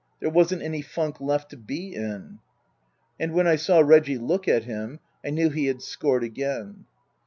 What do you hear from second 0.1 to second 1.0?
There wasn't any